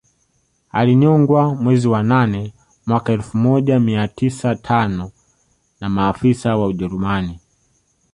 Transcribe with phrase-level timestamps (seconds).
[0.71, 2.53] Alinyongwa mwezi wa nane
[2.85, 5.11] mwaka elfu moja mia tisa tano
[5.81, 7.39] na maafisa wa Ujerumani